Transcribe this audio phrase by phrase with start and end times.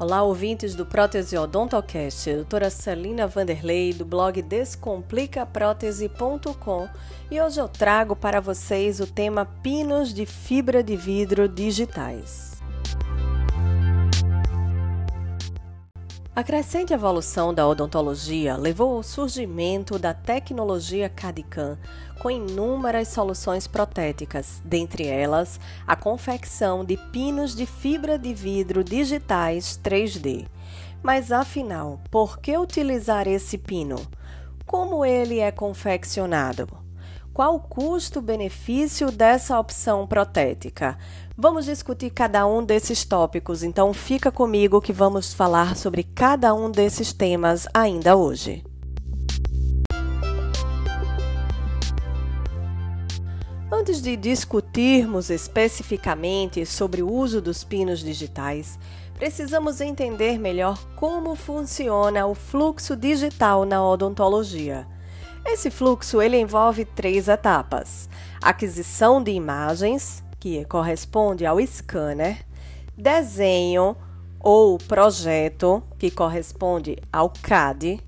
[0.00, 6.88] Olá, ouvintes do Prótese Odontocast, doutora Celina Vanderlei, do blog descomplicaprotese.com
[7.28, 12.57] e hoje eu trago para vocês o tema pinos de fibra de vidro digitais.
[16.38, 21.76] A crescente evolução da odontologia levou ao surgimento da tecnologia CAD-CAM,
[22.20, 29.80] com inúmeras soluções protéticas, dentre elas a confecção de pinos de fibra de vidro digitais
[29.82, 30.46] 3D.
[31.02, 33.96] Mas afinal, por que utilizar esse pino?
[34.64, 36.68] Como ele é confeccionado?
[37.38, 40.98] Qual o custo-benefício dessa opção protética?
[41.36, 46.68] Vamos discutir cada um desses tópicos, então fica comigo que vamos falar sobre cada um
[46.68, 48.64] desses temas ainda hoje.
[53.70, 58.80] Antes de discutirmos especificamente sobre o uso dos pinos digitais,
[59.14, 64.97] precisamos entender melhor como funciona o fluxo digital na odontologia.
[65.50, 68.06] Esse fluxo ele envolve três etapas:
[68.40, 72.44] aquisição de imagens, que corresponde ao scanner,
[72.94, 73.96] desenho
[74.38, 77.98] ou projeto, que corresponde ao CAD,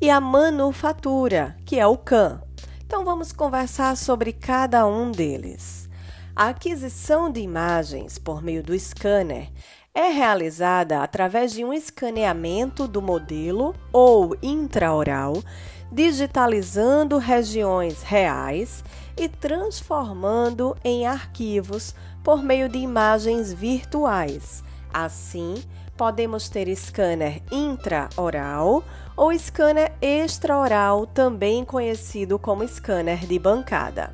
[0.00, 2.40] e a manufatura, que é o CAM.
[2.86, 5.90] Então vamos conversar sobre cada um deles.
[6.34, 9.50] A aquisição de imagens por meio do scanner
[9.94, 15.42] é realizada através de um escaneamento do modelo ou intraoral,
[15.90, 18.84] digitalizando regiões reais
[19.16, 24.62] e transformando em arquivos por meio de imagens virtuais.
[24.92, 25.54] Assim,
[25.96, 28.84] podemos ter scanner intraoral
[29.16, 34.12] ou scanner extraoral, também conhecido como scanner de bancada.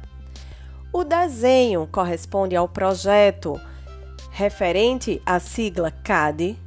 [0.92, 3.60] O desenho corresponde ao projeto
[4.30, 6.58] referente à sigla CAD,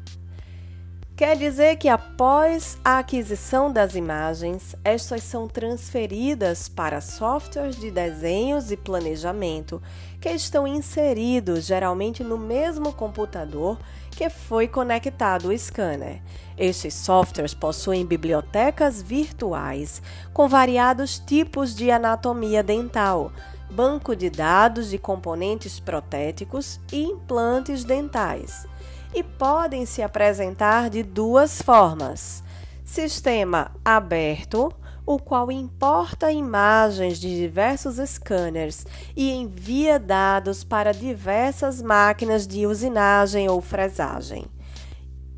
[1.17, 8.69] Quer dizer que após a aquisição das imagens, estas são transferidas para softwares de desenhos
[8.69, 9.81] e planejamento
[10.21, 13.79] que estão inseridos geralmente no mesmo computador
[14.11, 16.21] que foi conectado o scanner.
[16.55, 23.31] Estes softwares possuem bibliotecas virtuais com variados tipos de anatomia dental,
[23.71, 28.67] banco de dados de componentes protéticos e implantes dentais
[29.13, 32.43] e podem se apresentar de duas formas:
[32.83, 34.73] sistema aberto,
[35.05, 38.85] o qual importa imagens de diversos scanners
[39.15, 44.45] e envia dados para diversas máquinas de usinagem ou fresagem.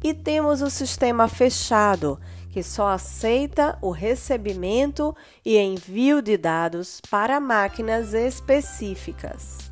[0.04, 2.20] E temos o sistema fechado,
[2.50, 5.16] que só aceita o recebimento
[5.46, 9.69] e envio de dados para máquinas específicas.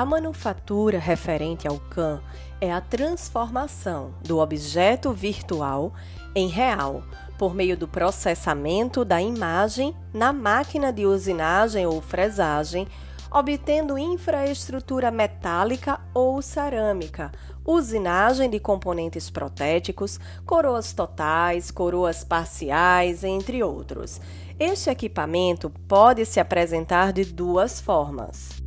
[0.00, 2.22] A manufatura referente ao CAM
[2.58, 5.92] é a transformação do objeto virtual
[6.34, 7.02] em real
[7.38, 12.88] por meio do processamento da imagem na máquina de usinagem ou fresagem,
[13.30, 17.30] obtendo infraestrutura metálica ou cerâmica,
[17.62, 24.18] usinagem de componentes protéticos, coroas totais, coroas parciais, entre outros.
[24.58, 28.60] Este equipamento pode se apresentar de duas formas.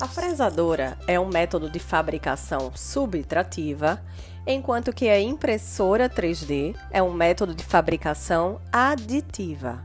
[0.00, 4.02] A fresadora é um método de fabricação subtrativa,
[4.46, 9.84] enquanto que a impressora 3D é um método de fabricação aditiva.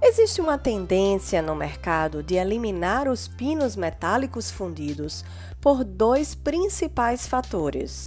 [0.00, 5.22] Existe uma tendência no mercado de eliminar os pinos metálicos fundidos
[5.60, 8.06] por dois principais fatores: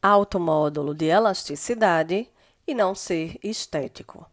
[0.00, 2.28] alto módulo de elasticidade
[2.64, 4.24] e não ser estético.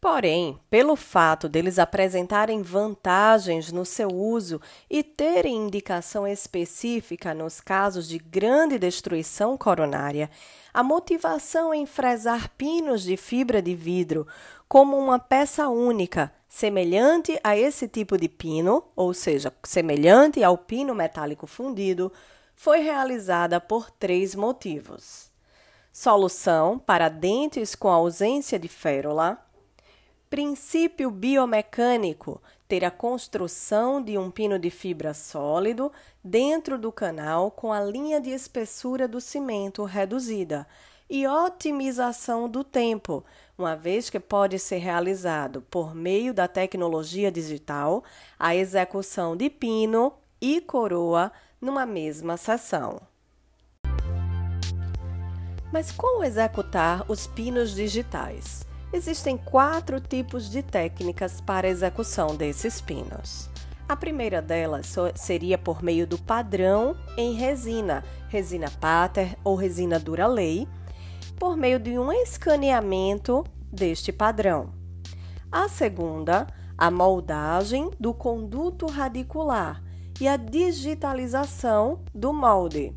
[0.00, 8.08] Porém, pelo fato deles apresentarem vantagens no seu uso e terem indicação específica nos casos
[8.08, 10.30] de grande destruição coronária,
[10.72, 14.26] a motivação em fresar pinos de fibra de vidro
[14.66, 20.94] como uma peça única, semelhante a esse tipo de pino, ou seja, semelhante ao pino
[20.94, 22.10] metálico fundido,
[22.56, 25.30] foi realizada por três motivos:
[25.92, 29.49] solução para dentes com ausência de férula
[30.30, 35.90] Princípio biomecânico: ter a construção de um pino de fibra sólido
[36.22, 40.68] dentro do canal com a linha de espessura do cimento reduzida
[41.10, 43.24] e otimização do tempo,
[43.58, 48.04] uma vez que pode ser realizado por meio da tecnologia digital
[48.38, 53.00] a execução de pino e coroa numa mesma sessão.
[55.72, 58.69] Mas como executar os pinos digitais?
[58.92, 63.48] Existem quatro tipos de técnicas para execução desses pinos.
[63.88, 70.66] A primeira delas seria por meio do padrão em resina, resina Pater ou resina Duralei,
[71.38, 74.72] por meio de um escaneamento deste padrão.
[75.52, 79.82] A segunda, a moldagem do conduto radicular
[80.20, 82.92] e a digitalização do molde.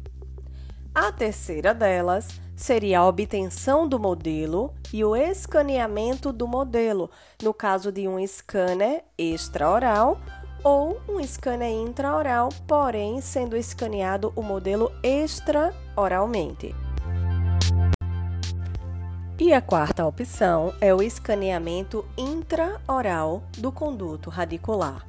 [0.93, 7.09] A terceira delas seria a obtenção do modelo e o escaneamento do modelo,
[7.41, 10.19] no caso de um scanner extraoral
[10.63, 16.73] ou um scanner intraoral, porém sendo escaneado o modelo extraoralmente.
[19.39, 25.05] E a quarta opção é o escaneamento intraoral do conduto radicular.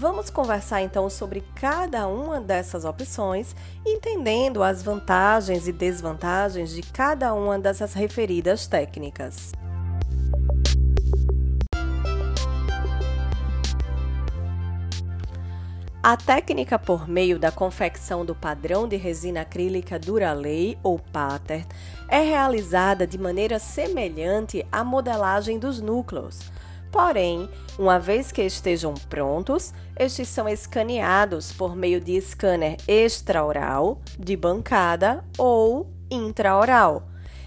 [0.00, 7.34] Vamos conversar então sobre cada uma dessas opções, entendendo as vantagens e desvantagens de cada
[7.34, 9.50] uma dessas referidas técnicas.
[16.00, 21.66] A técnica por meio da confecção do padrão de resina acrílica Duralei ou Pattern
[22.08, 26.38] é realizada de maneira semelhante à modelagem dos núcleos
[26.90, 27.48] Porém,
[27.78, 35.24] uma vez que estejam prontos, estes são escaneados por meio de scanner extraoral, de bancada
[35.36, 37.02] ou intraoral.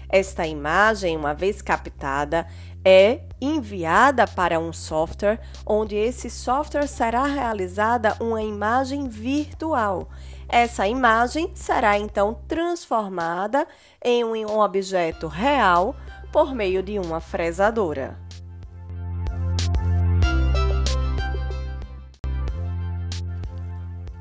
[0.08, 2.46] Esta imagem, uma vez captada,
[2.84, 10.08] é enviada para um software, onde esse software será realizada uma imagem virtual.
[10.48, 13.66] Essa imagem será então transformada
[14.04, 15.96] em um objeto real
[16.30, 18.18] por meio de uma fresadora.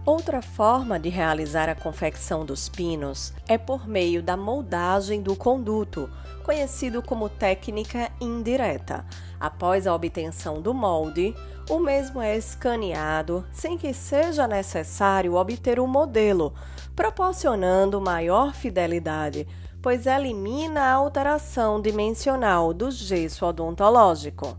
[0.03, 6.09] Outra forma de realizar a confecção dos pinos é por meio da moldagem do conduto,
[6.43, 9.05] conhecido como técnica indireta.
[9.39, 11.35] Após a obtenção do molde,
[11.69, 16.55] o mesmo é escaneado sem que seja necessário obter o modelo,
[16.95, 19.47] proporcionando maior fidelidade,
[19.83, 24.57] pois elimina a alteração dimensional do gesso odontológico.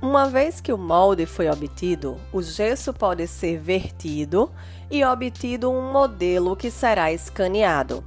[0.00, 4.48] Uma vez que o molde foi obtido, o gesso pode ser vertido
[4.88, 8.04] e obtido um modelo que será escaneado.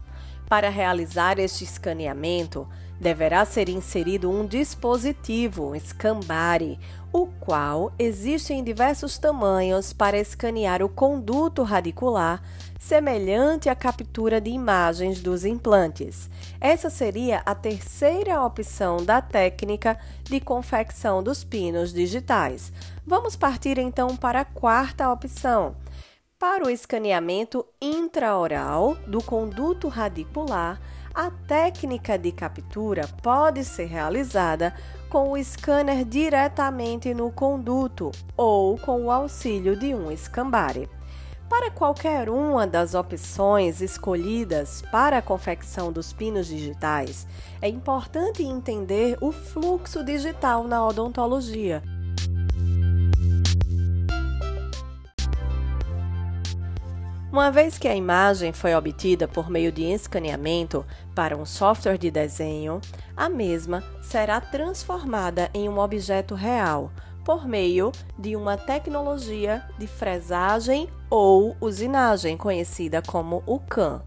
[0.47, 2.65] Para realizar este escaneamento,
[2.97, 6.79] deverá ser inserido um dispositivo, um escambare,
[7.11, 12.41] o qual existe em diversos tamanhos para escanear o conduto radicular,
[12.81, 16.27] semelhante à captura de imagens dos implantes.
[16.59, 22.73] Essa seria a terceira opção da técnica de confecção dos pinos digitais.
[23.05, 25.75] Vamos partir então para a quarta opção.
[26.39, 30.81] Para o escaneamento intraoral do conduto radicular,
[31.13, 34.73] a técnica de captura pode ser realizada
[35.07, 40.89] com o scanner diretamente no conduto ou com o auxílio de um escambare.
[41.51, 47.27] Para qualquer uma das opções escolhidas para a confecção dos pinos digitais,
[47.61, 51.83] é importante entender o fluxo digital na odontologia.
[57.29, 62.09] Uma vez que a imagem foi obtida por meio de escaneamento para um software de
[62.09, 62.79] desenho,
[63.15, 66.93] a mesma será transformada em um objeto real
[67.23, 74.03] por meio de uma tecnologia de fresagem ou usinagem, conhecida como o CAM.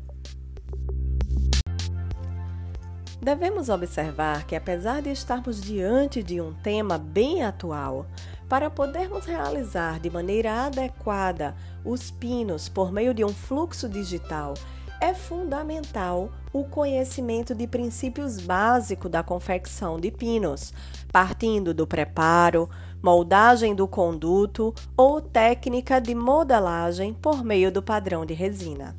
[3.20, 8.06] Devemos observar que, apesar de estarmos diante de um tema bem atual,
[8.48, 14.52] para podermos realizar de maneira adequada os pinos por meio de um fluxo digital,
[15.00, 20.72] é fundamental o conhecimento de princípios básicos da confecção de pinos,
[21.10, 22.68] partindo do preparo,
[23.04, 28.96] moldagem do conduto ou técnica de modelagem por meio do padrão de resina.